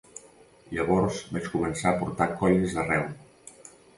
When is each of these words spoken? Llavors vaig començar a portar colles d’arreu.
Llavors 0.77 1.19
vaig 1.35 1.49
començar 1.57 1.91
a 1.93 1.99
portar 2.01 2.29
colles 2.41 2.75
d’arreu. 2.79 3.07